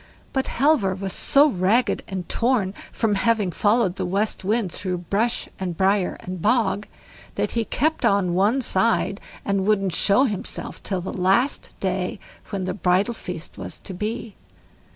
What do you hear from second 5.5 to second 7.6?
and brier and bog, that